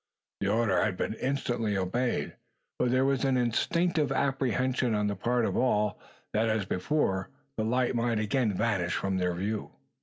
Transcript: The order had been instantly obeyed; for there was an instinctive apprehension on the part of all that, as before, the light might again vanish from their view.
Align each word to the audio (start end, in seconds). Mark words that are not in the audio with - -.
The 0.39 0.47
order 0.47 0.81
had 0.83 0.97
been 0.97 1.13
instantly 1.13 1.77
obeyed; 1.77 2.33
for 2.79 2.89
there 2.89 3.05
was 3.05 3.23
an 3.23 3.37
instinctive 3.37 4.11
apprehension 4.11 4.95
on 4.95 5.05
the 5.05 5.15
part 5.15 5.45
of 5.45 5.55
all 5.55 5.99
that, 6.33 6.49
as 6.49 6.65
before, 6.65 7.29
the 7.55 7.65
light 7.65 7.93
might 7.93 8.17
again 8.17 8.51
vanish 8.51 8.95
from 8.95 9.17
their 9.17 9.35
view. 9.35 9.69